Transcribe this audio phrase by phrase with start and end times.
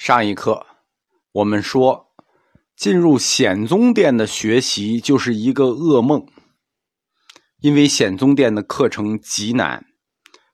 [0.00, 0.66] 上一课
[1.30, 2.14] 我们说，
[2.74, 6.26] 进入显宗殿的学习就是一个噩梦，
[7.58, 9.84] 因为显宗殿的课程极难，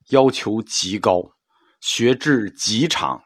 [0.09, 1.31] 要求极高，
[1.79, 3.23] 学制极长，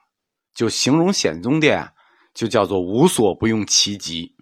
[0.54, 1.92] 就形容显宗殿
[2.36, 4.36] 就叫做无所不用其极。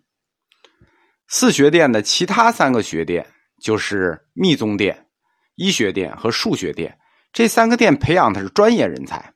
[1.30, 3.26] 四学殿的其他三个学殿
[3.64, 5.08] 就是密宗殿、
[5.56, 7.00] 医学殿和数学殿，
[7.32, 9.34] 这三个殿培养的是专业人才，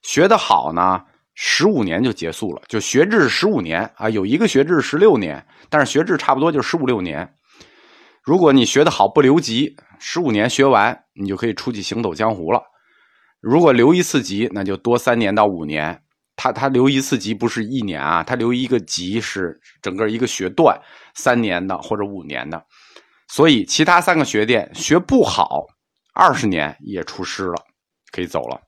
[0.00, 1.04] 学得好呢。
[1.40, 7.32] 十五年就结束了，就学制十五年啊，有一个学制十六年，但是学制差不多就十五六年。
[8.24, 12.60] 如果你学得好不留级，十五年学完，你就可以出去行走江湖了。
[13.40, 16.02] 如果留一次级，那就多三年到五年。
[16.34, 20.76] 他他留一次级不是一年啊，他留一个级是整个一个学段
[21.14, 22.60] 三年的或者五年的。
[23.28, 25.66] 所以其他三个学殿学不好，
[26.14, 27.54] 二十年也出师了，
[28.10, 28.60] 可以走了。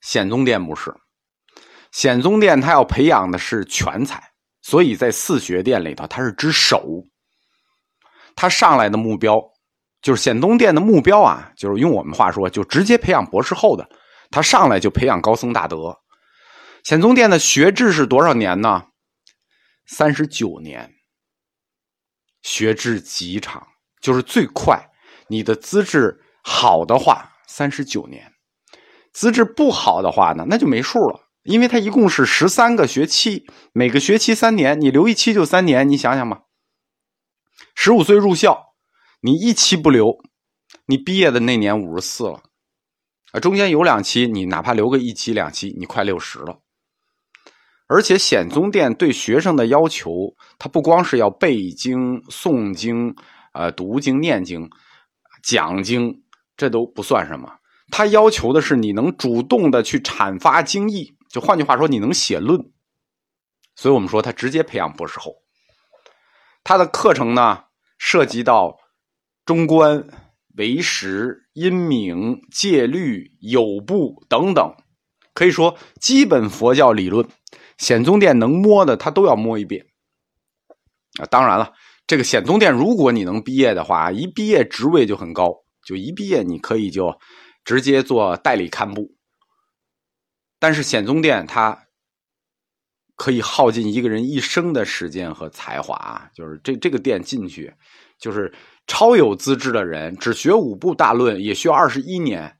[0.00, 0.92] 显宗殿不是。
[1.94, 4.20] 显宗殿他要培养的是全才，
[4.62, 6.84] 所以在四学殿里头，他是只手。
[8.34, 9.40] 他上来的目标
[10.02, 13.88] 就是显宗殿的目标啊，就是用我们话说，就直接培养博士后的。
[14.28, 15.96] 他上来就培养高僧大德。
[16.82, 18.88] 显宗殿的学制是多少年呢？
[19.86, 20.92] 三十九年。
[22.42, 23.64] 学制极长，
[24.00, 24.84] 就是最快。
[25.28, 28.20] 你的资质好的话，三十九年；
[29.12, 31.20] 资质不好的话呢，那就没数了。
[31.44, 36.40] 因为它一共是十三个学期，每个学期三年，你留一期就三年，你想想吧。
[37.74, 38.74] 十五岁入校，
[39.20, 40.16] 你一期不留，
[40.86, 42.42] 你毕业的那年五十四了，
[43.32, 46.60] 啊，中间有两期，你哪怕留个一期两期，你快六十了。
[47.86, 50.10] 而且显宗殿对学生的要求，
[50.58, 53.14] 他不光是要背经、诵经、
[53.52, 54.70] 呃读经、念经、
[55.42, 56.22] 讲经，
[56.56, 57.58] 这都不算什么，
[57.90, 61.14] 他要求的是你能主动的去阐发经义。
[61.34, 62.70] 就换句话说，你能写论，
[63.74, 65.34] 所以我们说他直接培养博士后。
[66.62, 67.64] 他的课程呢，
[67.98, 68.78] 涉及到
[69.44, 70.06] 中观、
[70.56, 74.76] 唯识、阴明、戒律、有部等等，
[75.34, 77.28] 可以说基本佛教理论，
[77.78, 79.86] 显宗殿能摸的他都要摸一遍。
[81.18, 81.72] 啊，当然了，
[82.06, 87.18] 这个显宗殿如果你能毕业的话，一毕业职位就很高，就一毕业你可以就
[87.64, 89.16] 直接做代理堪布。
[90.64, 91.78] 但是显宗殿它
[93.16, 96.26] 可以耗尽一个人一生的时间和才华！
[96.34, 97.70] 就是这这个殿进去，
[98.18, 98.50] 就是
[98.86, 102.50] 超有资质的人，只学五部大论也需要二十一年，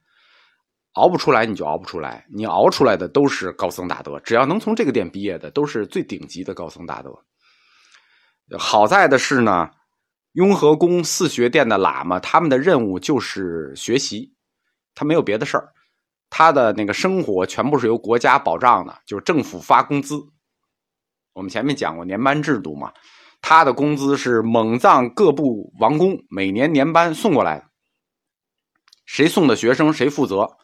[0.93, 2.27] 熬不出来你就熬不出来。
[2.31, 7.11] 你熬出来的都是高僧大德，只要能从这个殿毕业的，都是最顶级的高僧大德。
[8.59, 9.71] 好在的是呢，
[10.33, 14.35] 雍和宫四学殿的喇嘛，他们的任务就是学习，
[14.95, 15.73] 他没有别的事儿。
[16.37, 20.17] 他的那个生活全部是由国家保障的，就是政府发工资。
[21.33, 22.93] 我们前面讲过年班制度嘛，
[23.41, 27.67] 他的工资是蒙藏各部王公每年年班送过来的，
[29.07, 30.57] 谁送的学生谁负责。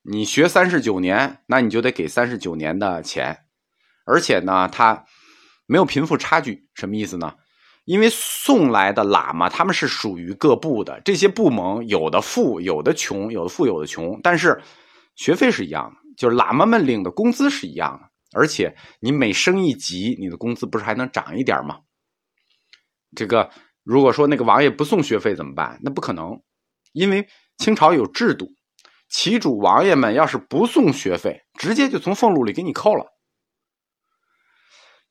[0.00, 3.40] 你学三十九年，那你就得给三十九年的钱，
[4.06, 5.04] 而且呢，他
[5.66, 7.34] 没有贫富差距，什么意思呢？
[7.84, 14.58] 因为送来的喇嘛他们是属于各部的，这些部门有的富，有的穷，有的富，有的穷，但是。
[15.20, 21.80] 学费是一样的，就是喇嘛们领的工资是一样的，而且你每升一级，你的工资不是还能涨一点吗？
[23.14, 23.50] 这个
[23.82, 25.78] 如果说那个王爷不送学费怎么办？
[25.82, 26.42] 那不可能，
[26.92, 28.48] 因为清朝有制度，
[29.10, 33.04] 旗主王爷们要是不送学费，直接就从俸禄里给你扣了。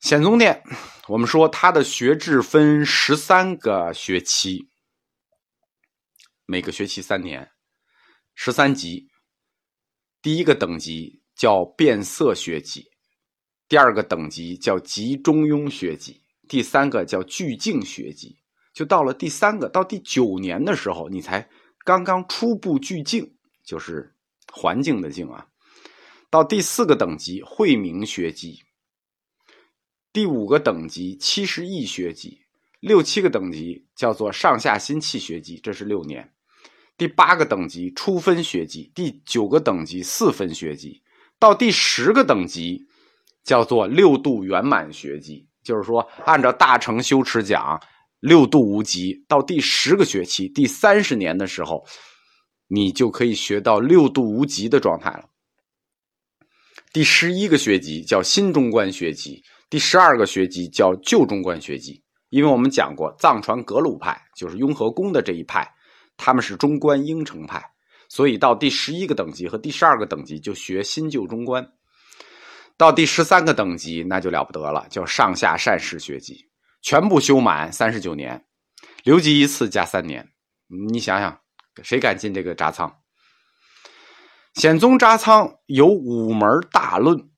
[0.00, 0.64] 显宗殿，
[1.06, 4.68] 我们说它的学制分十三个学期，
[6.46, 7.52] 每个学期三年，
[8.34, 9.08] 十三级。
[10.22, 12.90] 第一个等级叫变色学籍，
[13.68, 18.36] 第二个等级叫集中庸学籍，第三个叫具境学籍。
[18.72, 21.48] 就到了第三个到第九年的时候，你才
[21.84, 24.14] 刚刚初步聚境，就是
[24.52, 25.48] 环境的境啊。
[26.30, 28.62] 到第四个等级慧明学籍，
[30.12, 32.42] 第五个等级七十亿学籍，
[32.78, 36.32] 六七个等级叫做上下心气学籍，这是六年。
[37.00, 41.02] 第八个等级初分学籍，第九个等级四分学籍，
[41.38, 42.78] 到第十个等级
[43.42, 45.48] 叫做六度圆满学籍。
[45.64, 47.80] 就是说，按照大乘修持讲，
[48.20, 49.24] 六度无极。
[49.26, 51.82] 到第十个学期，第三十年的时候，
[52.68, 55.24] 你就可以学到六度无极的状态了。
[56.92, 62.04] 第十一个学籍叫新中观学籍，第十二个学籍叫旧中观学籍。
[62.28, 65.66] 因为我们讲过，藏传格鲁派就是雍和宫的这一派。
[66.22, 67.64] 他们是中观应成派，
[68.08, 71.66] 所以到第十一个等级和第十二个等级就学新旧中观。
[72.76, 76.46] 到第十三个等级那就了不得了，叫上下善士学籍，
[76.82, 78.44] 全部修满三十九年，
[79.02, 80.28] 留级一次加三年。
[80.90, 81.40] 你想想，
[81.82, 82.94] 谁敢进这个扎仓？
[84.54, 87.30] 显宗扎仓有五门大论，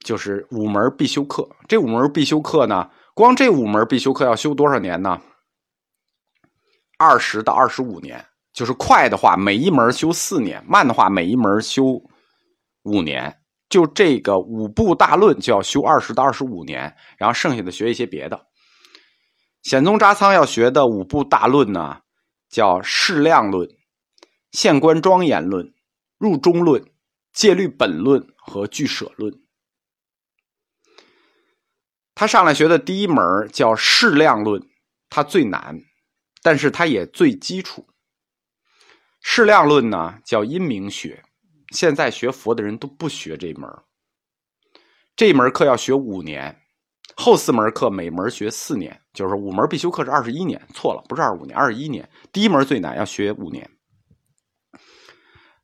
[0.00, 1.48] 就是五门必修课。
[1.68, 5.20] 这五门必修课呢，光这五门必修课要修多少年呢？
[6.96, 8.24] 二十到二十五年。
[8.52, 12.02] 就是快的话，每一门修四年；慢的话，每一门修
[12.84, 13.42] 五年。
[13.68, 18.46] 就这个五部大论就要修二十到二十五年，然后剩下的学一些别的。
[19.62, 21.98] 显宗扎仓要学的五部大论呢，
[22.48, 23.68] 叫适量论、
[24.52, 25.74] 县官庄严论、
[26.16, 26.82] 入中论、
[27.32, 29.34] 戒律本论和俱舍论。
[32.14, 33.16] 他上来学的第一门
[33.52, 34.62] 叫适量论，
[35.10, 35.80] 它最难，
[36.42, 37.86] 但是它也最基础。
[39.22, 41.22] 适量论呢，叫阴明学。
[41.70, 43.68] 现在学佛的人都不学这门
[45.16, 46.56] 这门课要学五年，
[47.16, 50.60] 后四门课每门学四年，就是五门必修课是二十一年。
[50.72, 52.08] 错了，不是二十五年，二十一年。
[52.32, 53.68] 第一门最难，要学五年。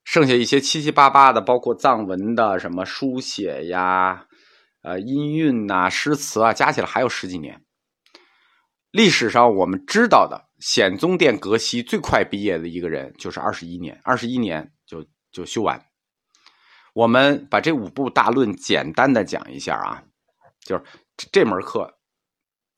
[0.05, 4.27] 剩下一些七七八八的，包括藏文的什么书写呀、
[4.83, 7.63] 呃音韵呐、诗词啊，加起来还有十几年。
[8.93, 10.49] 历史上我们知道的。
[10.61, 15.85] 显宗殿格西最快毕业的一个人就是二十一年，二十一年就就修完。
[16.95, 20.05] 我们把这五部大论简单的讲一下啊，
[20.61, 20.85] 就是
[21.33, 21.93] 这门课，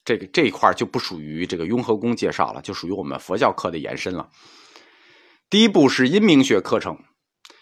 [0.02, 4.30] 这个这一块就不属于这个雍和宫介绍了，就属于我们佛教课的延伸了。
[5.50, 6.96] 第一部是阴明学课程，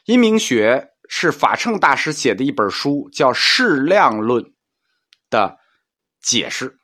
[0.04, 4.44] 阴明学是法称大师写的一本书，叫《适量论》
[5.28, 5.58] 的
[6.20, 6.78] 解释。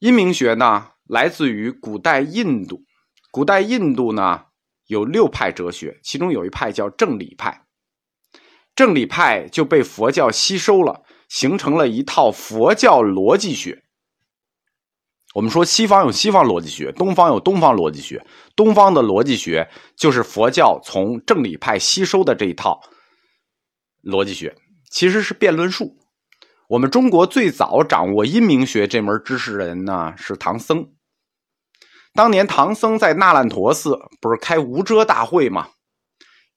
[0.00, 0.92] 阴明学呢？
[1.06, 2.84] 来自于古代印度，
[3.30, 4.44] 古代印度呢
[4.86, 7.66] 有六派哲学，其中有一派叫正理派，
[8.74, 13.82] 正理派就被佛教吸收了，形成了一套佛教逻辑学。
[15.34, 18.24] 我们说西方有西方逻辑学，东方有东方逻辑学，
[18.56, 22.80] 东方的逻辑学就是佛教从正理派吸收的这一套
[24.02, 24.56] 逻辑学，
[24.90, 25.99] 其实是辩论术。
[26.70, 30.92] 我们中国最早掌握阴明学这门知识的人呢是唐僧。
[32.14, 35.70] 当年唐僧在那烂陀寺不是开无遮大会吗？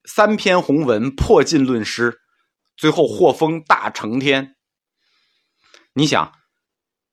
[0.06, 2.20] 三篇宏文破尽论师，
[2.78, 4.56] 最后获封大成天。
[5.96, 6.32] 你想，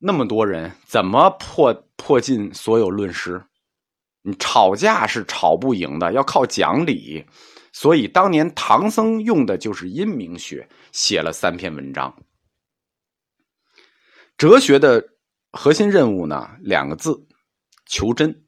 [0.00, 3.46] 那么多人怎么破破尽所有论师？
[4.20, 7.24] 你吵架是吵不赢的，要靠讲理。
[7.72, 12.14] 所以当年唐僧用的就是阴明学，写了三篇文章。
[14.40, 15.04] 哲学的
[15.52, 17.14] 核心任务呢，两个字。
[17.84, 18.46] 求真，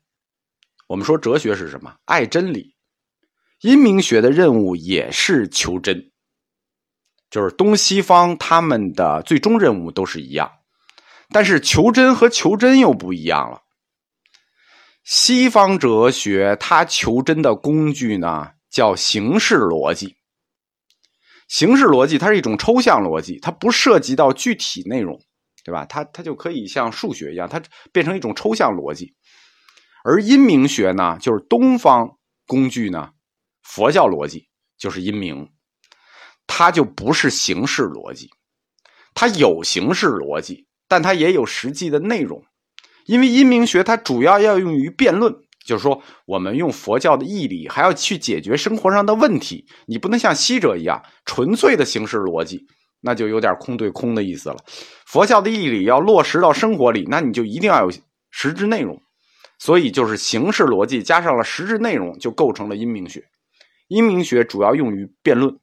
[0.86, 1.94] 我们说哲学是什么？
[2.06, 2.74] 爱真理。
[3.60, 6.10] 阴明学的任务也是求真，
[7.28, 10.50] 就是东西方他们的最终任务都是一样，
[11.28, 13.60] 但是求真和求真又不一样了。
[15.04, 20.16] 西方哲学它求真的工具呢，叫形式逻辑。
[21.48, 25.20] 形式逻辑它是一种抽象逻辑，它不涉及到具体内容，
[25.64, 25.85] 对吧？
[25.87, 27.62] 它它就可以像数学一样，它
[27.93, 29.14] 变成一种抽象逻辑。
[30.05, 33.11] 而阴明学呢，就是东方工具呢，
[33.62, 35.49] 佛教逻辑就是阴明，
[36.47, 38.29] 它就不是形式逻辑，
[39.14, 42.45] 它有形式逻辑，但它也有实际的内容。
[43.07, 45.33] 因为阴明学它主要要用于辩论，
[45.64, 49.66] 就是说我们用佛教的义理，还要去解决生活上的问题。
[49.87, 52.66] 你不能像西哲一样纯粹的形式逻辑，
[53.02, 54.56] 那就有点空对空的意思了。
[55.06, 57.92] 佛教的义理要落实到生活里，那你就一定要有
[58.30, 58.99] 实质内容。
[59.59, 63.23] 所以就是形式逻辑加上了实质内容，就构成了阴明学。
[63.88, 65.56] 阴明学主要用于辩论，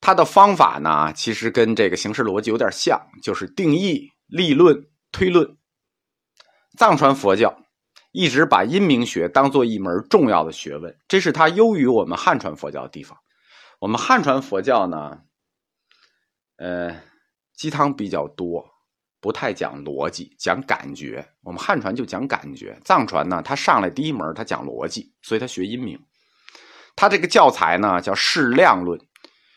[0.00, 4.76] 它的方法呢，其实跟这个形式逻辑有点像，就是定义、立论、
[5.10, 5.56] 推论。
[6.78, 7.52] 藏传佛教
[8.12, 13.18] 一直把阴明学当做一门重要的学问，这是它优于我们汉传佛教的地方。
[13.82, 15.22] 我们汉传佛教呢，
[16.54, 17.02] 呃，
[17.56, 18.70] 鸡汤比较多。
[19.20, 21.32] 不太讲逻辑，讲感觉。
[21.42, 26.00] 我们汉传就讲感觉，藏传呢，他上来第一门他讲逻辑，所以他学阴明。
[26.94, 29.00] 他这个教材呢叫释量论，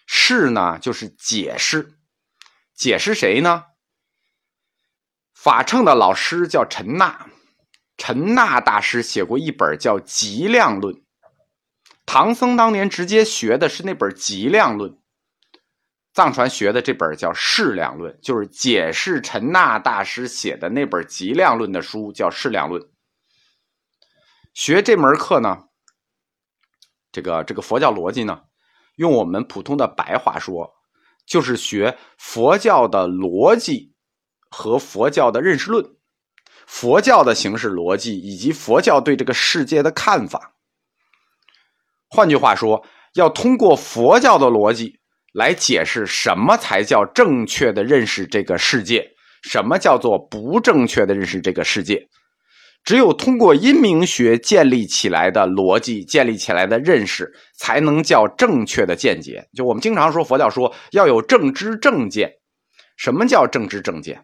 [0.07, 1.99] 释呢就是解释，
[2.75, 3.65] 解释谁呢？
[5.35, 7.27] 法称的老师叫陈那，
[7.95, 11.04] 陈那大师写过一本叫极量论，
[12.05, 14.97] 唐僧当年直接学的是那本极量论。
[16.13, 22.81] 藏传学的这本叫《释量论》，就是解释陈那大师写的那本《极量论》的书，叫《释量论》。
[24.53, 25.65] 学这门课呢，
[27.11, 28.43] 这个这个佛教逻辑呢，
[28.95, 30.71] 用我们普通的白话说，
[31.25, 33.93] 就是学佛教的逻辑
[34.49, 35.97] 和佛教的认识论，
[36.65, 40.54] 佛教的形式逻辑以及佛教对这个世界的看法。
[42.15, 42.81] 换句话说，
[43.15, 44.97] 要通过佛教的逻辑
[45.33, 49.05] 来解释什么才叫正确的认识这个世界，
[49.43, 52.07] 什么叫做不正确的认识这个世界。
[52.85, 59.45] 只有通过因明学建立起来的逻辑，建立起来的认识，才能叫正确的见解。
[59.53, 62.31] 就我们经常说，佛教说要有正知正见。
[62.95, 64.23] 什么叫正知正见？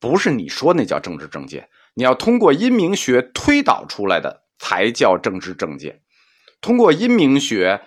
[0.00, 6.00] 不是你说那叫正知正见，你要通过因明学推导出来的才叫正知正见。
[6.60, 7.80] 通过阴明学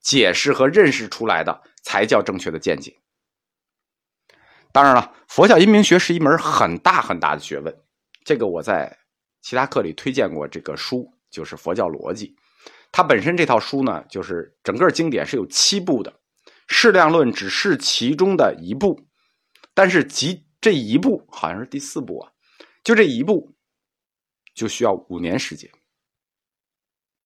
[0.00, 2.96] 解释和认识出来的才叫正确的见解。
[4.72, 7.74] 当然了，佛教阴明学是一门很大很大的学问，
[8.24, 8.98] 这个我在。
[9.46, 12.28] 其他课里推荐过这个书，就是《佛教逻辑》。
[12.90, 16.10] 它本身这套书呢，就是整个经典是有七部的，
[16.66, 18.98] 《适量论》只是其中的一部，
[19.74, 22.32] 但是即这一部好像是第四部啊，
[22.82, 23.54] 就这一部
[24.54, 25.70] 就需要五年时间。